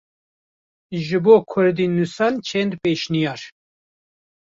Ji 1.05 1.17
bo 1.23 1.35
kurdînûsan 1.49 2.33
çend 2.47 2.71
pêşniyar. 2.81 3.41